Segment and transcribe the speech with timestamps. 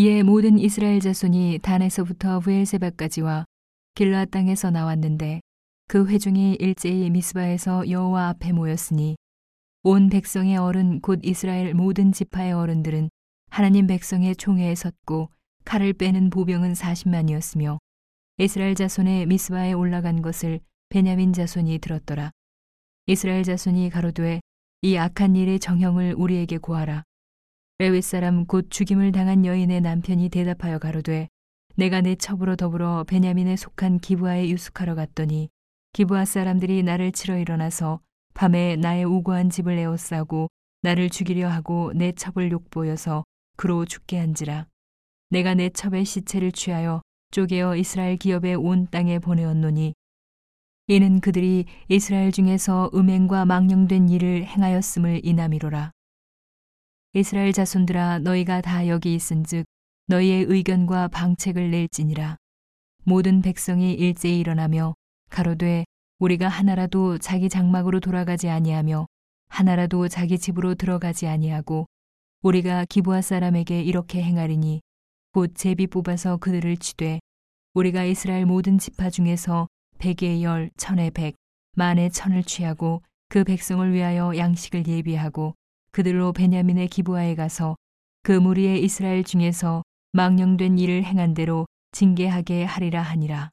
[0.00, 3.44] 이에 모든 이스라엘 자손이 단에서부터 부엘세바까지와
[3.94, 5.42] 길라 땅에서 나왔는데
[5.88, 9.16] 그 회중이 일제히 미스바에서 여호와 앞에 모였으니
[9.82, 13.10] 온 백성의 어른 곧 이스라엘 모든 지파의 어른들은
[13.50, 15.28] 하나님 백성의 총회에 섰고
[15.66, 17.76] 칼을 빼는 보병은 40만이었으며
[18.38, 22.30] 이스라엘 자손의 미스바에 올라간 것을 베냐민 자손이 들었더라.
[23.06, 24.40] 이스라엘 자손이 가로되
[24.80, 27.04] 이 악한 일의 정형을 우리에게 고하라.
[27.80, 31.28] 레위 사람 곧 죽임을 당한 여인의 남편이 대답하여 가로되
[31.76, 35.48] 내가 내 첩으로 더불어 베냐민에 속한 기부하에 유숙하러 갔더니
[35.94, 38.00] 기부하 사람들이 나를 치러 일어나서
[38.34, 40.48] 밤에 나의 우고한 집을 에워싸고
[40.82, 43.24] 나를 죽이려 하고 내 첩을 욕보여서
[43.56, 44.66] 그로 죽게 한지라
[45.30, 49.94] 내가 내 첩의 시체를 취하여 쪼개어 이스라엘 기업의 온 땅에 보내었노니
[50.88, 55.92] 이는 그들이 이스라엘 중에서 음행과 망령된 일을 행하였음을 이남이로라.
[57.12, 59.64] 이스라엘 자손들아 너희가 다 여기 있은즉
[60.06, 62.36] 너희의 의견과 방책을 낼지니라.
[63.02, 64.94] 모든 백성이 일제히 일어나며
[65.28, 65.84] 가로되
[66.20, 69.06] 우리가 하나라도 자기 장막으로 돌아가지 아니하며
[69.48, 71.86] 하나라도 자기 집으로 들어가지 아니하고
[72.42, 74.80] 우리가 기부하 사람에게 이렇게 행하리니
[75.32, 77.18] 곧 제비 뽑아서 그들을 치되
[77.74, 79.66] 우리가 이스라엘 모든 지파 중에서
[79.98, 81.34] 백의 열, 천의 백,
[81.74, 85.54] 만의 천을 취하고 그 백성을 위하여 양식을 예비하고
[85.92, 87.76] 그들로 베냐민의 기부하에 가서
[88.22, 93.50] 그 무리의 이스라엘 중에서 망령된 일을 행한 대로 징계하게 하리라 하니라.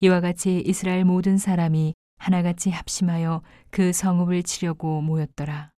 [0.00, 5.70] 이와 같이 이스라엘 모든 사람이 하나같이 합심하여 그 성읍을 치려고 모였더라.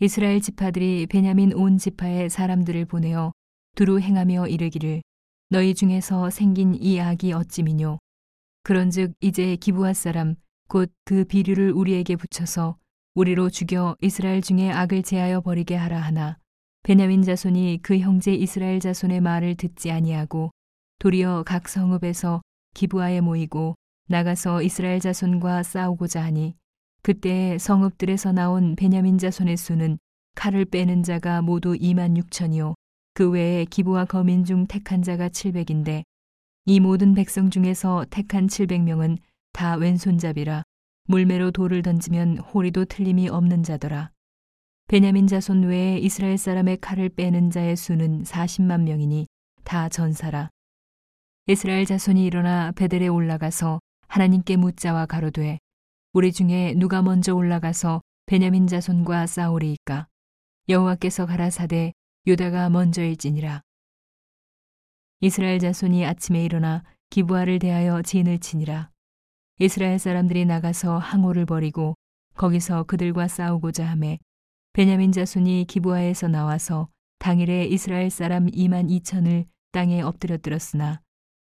[0.00, 3.32] 이스라엘 지파들이 베냐민 온 지파의 사람들을 보내어
[3.76, 5.02] 두루 행하며 이르기를
[5.48, 7.98] 너희 중에서 생긴 이 악이 어찌미뇨
[8.62, 10.34] 그런즉 이제 기부할 사람
[10.68, 12.76] 곧 그 비류를 우리에게 붙여서
[13.16, 16.36] 우리로 죽여 이스라엘 중에 악을 제하여 버리게 하라 하나.
[16.82, 20.50] 베냐민 자손이 그 형제 이스라엘 자손의 말을 듣지 아니하고
[20.98, 22.42] 도리어 각 성읍에서
[22.74, 23.74] 기부하에 모이고
[24.08, 26.56] 나가서 이스라엘 자손과 싸우고자 하니
[27.00, 29.96] 그때 성읍들에서 나온 베냐민 자손의 수는
[30.34, 32.74] 칼을 빼는 자가 모두 2만 6천이요.
[33.14, 36.02] 그 외에 기부와 거민 중 택한 자가 700인데
[36.66, 39.16] 이 모든 백성 중에서 택한 700명은
[39.54, 40.64] 다 왼손잡이라
[41.06, 44.10] 물매로 돌을 던지면 호리도 틀림이 없는 자더라.
[44.88, 49.26] 베냐민 자손 외에 이스라엘 사람의 칼을 빼는 자의 수는 40만 명이니
[49.64, 50.50] 다 전사라.
[51.48, 55.58] 이스라엘 자손이 일어나 베델에 올라가서 하나님께 묻자와 가로되
[56.12, 60.08] 우리 중에 누가 먼저 올라가서 베냐민 자손과 싸우리이까
[60.68, 61.92] 여호와께서 가라사대
[62.26, 63.62] 유다가 먼저일지니라.
[65.20, 68.90] 이스라엘 자손이 아침에 일어나 기부하를 대하여 진을 치니라.
[69.58, 71.94] 이스라엘 사람들이 나가서 항오를 버리고
[72.34, 74.18] 거기서 그들과 싸우고자 하매
[74.74, 81.00] 베냐민 자손이 기부하에서 나와서 당일에 이스라엘 사람 2만 2천을 땅에 엎드려들었으나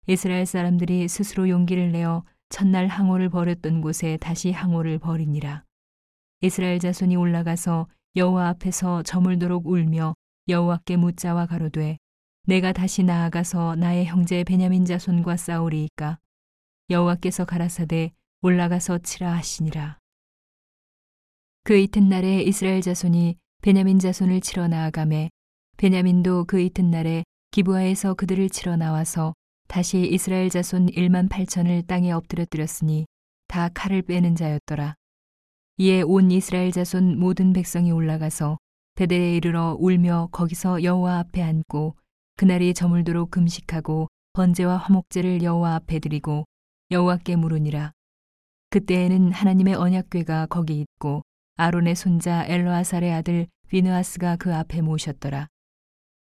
[0.07, 5.63] 이스라엘 사람들이 스스로 용기를 내어 첫날 항오를 벌였던 곳에 다시 항오를 벌이니라.
[6.41, 10.15] 이스라엘 자손이 올라가서 여호와 앞에서 저물도록 울며
[10.49, 11.97] 여호와께 묻자와 가로되
[12.45, 16.17] 내가 다시 나아가서 나의 형제 베냐민 자손과 싸우리이까
[16.91, 19.97] 여호와께서 가라사대 올라가서 치라 하시니라.
[21.63, 25.29] 그 이튿날에 이스라엘 자손이 베냐민 자손을 치러 나아가매
[25.77, 29.33] 베냐민도 그 이튿날에 기부하에서 그들을 치러 나와서
[29.67, 33.05] 다시 이스라엘 자손 1만 8천을 땅에 엎드려뜨렸으니
[33.47, 34.95] 다 칼을 빼는 자였더라.
[35.77, 38.57] 이에 온 이스라엘 자손 모든 백성이 올라가서
[38.95, 41.95] 베델에 이르러 울며 거기서 여호와 앞에 앉고
[42.37, 46.45] 그날이 저물도록 금식하고 번제와 화목제를 여호와 앞에 드리고
[46.91, 47.93] 여호와께 물으니라.
[48.69, 51.21] 그때에는 하나님의 언약궤가 거기 있고
[51.55, 55.47] 아론의 손자 엘로아살의 아들 비느아스가 그 앞에 모셨더라.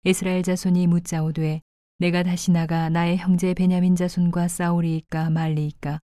[0.05, 1.61] 이스라엘 자손이 묻자오되
[1.99, 5.99] 내가 다시 나가 나의 형제 베냐민 자손과 싸우리이까 말리이까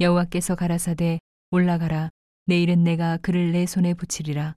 [0.00, 1.18] 여호와께서 가라사대
[1.50, 2.10] 올라가라
[2.46, 4.56] 내일은 내가 그를 내 손에 붙이리라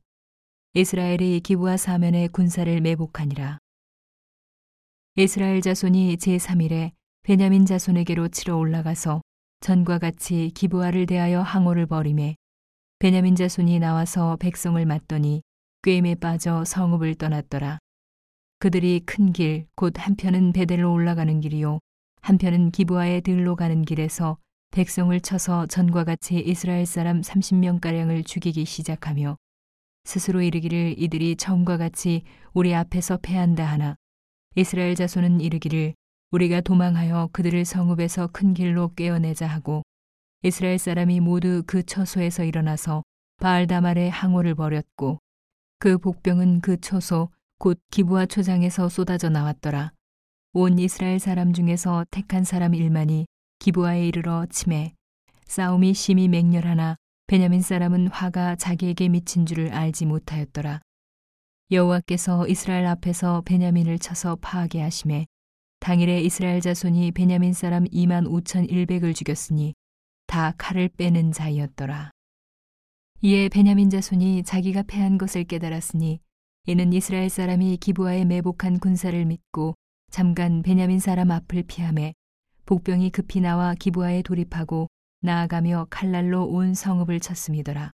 [0.74, 3.60] 이스라엘이 기부와 사면에 군사를 매복하니라
[5.16, 6.92] 이스라엘 자손이 제3일에
[7.26, 9.20] 베냐민 자손에게로 치러 올라가서
[9.62, 12.36] 전과 같이 기부아를 대하여 항오를 벌임에
[13.00, 15.42] 베냐민 자손이 나와서 백성을 맞더니
[15.82, 17.80] 꾀임에 빠져 성읍을 떠났더라.
[18.60, 21.80] 그들이 큰 길, 곧 한편은 베델로 올라가는 길이요,
[22.22, 24.38] 한편은 기부아의 들로 가는 길에서
[24.70, 29.36] 백성을 쳐서 전과 같이 이스라엘 사람 30명가량을 죽이기 시작하며
[30.04, 32.22] 스스로 이르기를 이들이 처음과 같이
[32.54, 33.96] 우리 앞에서 패한다 하나
[34.56, 35.96] 이스라엘 자손은 이르기를
[36.36, 39.84] 우리가 도망하여 그들을 성읍에서 큰 길로 꿰어내자 하고
[40.44, 43.04] 이스라엘 사람이 모두 그 처소에서 일어나서
[43.38, 45.20] 바알다말의 항오를 벌였고
[45.80, 49.94] 그 복병은 그 처소 곧 기부와 초장에서 쏟아져 나왔더라.
[50.52, 53.28] 온 이스라엘 사람 중에서 택한 사람 일만이
[53.60, 54.94] 기부하에 이르러 침해
[55.46, 56.98] 싸움이 심히 맹렬하나
[57.28, 60.82] 베냐민 사람은 화가 자기에게 미친 줄을 알지 못하였더라.
[61.72, 65.28] 여호와께서 이스라엘 앞에서 베냐민을 쳐서 파하게 하심에
[65.86, 69.76] 당일에 이스라엘 자손이 베냐민 사람 2만 5천 1백을 죽였으니
[70.26, 72.10] 다 칼을 빼는 자이었더라.
[73.22, 76.22] 이에 베냐민 자손이 자기가 패한 것을 깨달았으니
[76.66, 79.76] 이는 이스라엘 사람이 기부하에 매복한 군사를 믿고
[80.10, 82.16] 잠깐 베냐민 사람 앞을 피함에
[82.66, 84.88] 복병이 급히 나와 기부하에 돌입하고
[85.22, 87.92] 나아가며 칼날로 온 성읍을 쳤음이더라.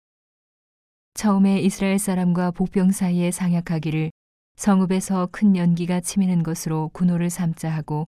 [1.15, 4.11] 처음에 이스라엘 사람과 복병 사이에 상약하기를
[4.56, 8.06] 성읍에서 큰 연기가 치미는 것으로 군호를 삼자 하고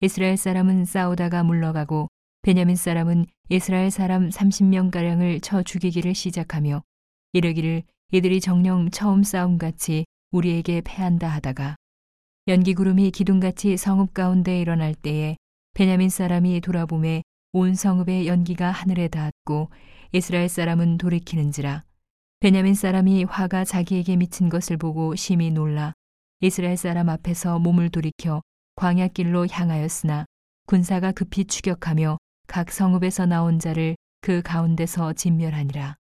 [0.00, 2.08] 이스라엘 사람은 싸우다가 물러가고
[2.42, 6.82] 베냐민 사람은 이스라엘 사람 30명가량을 쳐 죽이기를 시작하며
[7.32, 11.76] 이르기를 이들이 정령 처음 싸움같이 우리에게 패한다 하다가
[12.48, 15.36] 연기구름이 기둥같이 성읍 가운데 일어날 때에
[15.74, 17.22] 베냐민 사람이 돌아보매
[17.52, 19.70] 온 성읍의 연기가 하늘에 닿았고
[20.12, 21.84] 이스라엘 사람은 돌이키는지라
[22.42, 25.92] 베냐민 사람이 화가 자기에게 미친 것을 보고 심히 놀라
[26.40, 28.42] 이스라엘 사람 앞에서 몸을 돌이켜
[28.74, 30.24] 광야길로 향하였으나
[30.66, 32.18] 군사가 급히 추격하며
[32.48, 35.94] 각 성읍에서 나온 자를 그 가운데서 진멸하니라.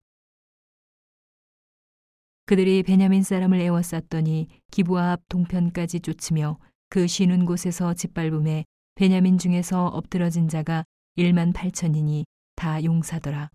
[2.47, 6.57] 그들이 베냐민 사람을 애워쌌더니 기부아 앞 동편까지 쫓으며
[6.89, 8.65] 그 쉬는 곳에서 짓밟음에
[8.95, 10.85] 베냐민 중에서 엎드러진 자가
[11.19, 12.23] 1만 8천이니
[12.55, 13.51] 다 용사더라.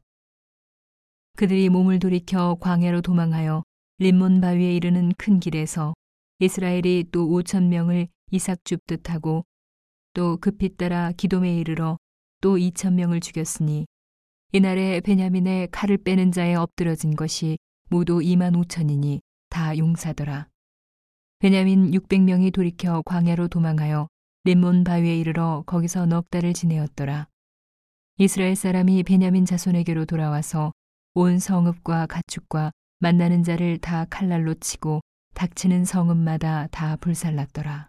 [1.36, 3.62] 그들이 몸을 돌이켜 광야로 도망하여
[3.98, 5.92] 림몬 바위에 이르는 큰 길에서
[6.38, 9.44] 이스라엘이 또 5천 명을 이삭 줍듯 하고
[10.14, 11.98] 또 급히 따라 기돔에 이르러
[12.40, 13.84] 또 2천 명을 죽였으니
[14.52, 17.58] 이날에 베냐민의 칼을 빼는 자에 엎드러진 것이
[17.90, 20.48] 모두 2만 5천이니 다 용사더라.
[21.40, 24.08] 베냐민 600명이 돌이켜 광야로 도망하여
[24.44, 27.28] 림몬 바위에 이르러 거기서 넉 달을 지내었더라.
[28.16, 30.72] 이스라엘 사람이 베냐민 자손에게로 돌아와서
[31.18, 35.00] 온 성읍과 가축과 만나는 자를 다 칼날로 치고
[35.32, 37.84] 닥치는 성읍마다 다 불살랐더라.